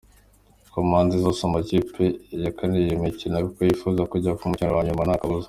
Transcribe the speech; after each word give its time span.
Ku 0.71 0.77
mpande 0.87 1.13
zose 1.23 1.41
amakipe 1.47 2.03
yakaniye 2.45 2.83
iyi 2.87 3.01
mikino 3.05 3.35
kuko 3.45 3.59
yifuza 3.67 4.01
kujya 4.11 4.31
ku 4.37 4.43
mukino 4.49 4.69
wanyuma 4.75 5.01
ntakabuza. 5.05 5.39